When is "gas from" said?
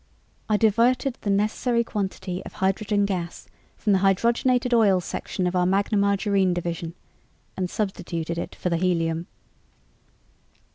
3.05-3.93